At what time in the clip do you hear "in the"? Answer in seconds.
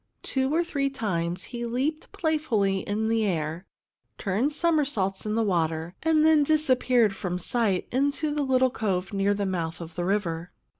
2.79-3.23, 5.27-5.43, 7.91-8.41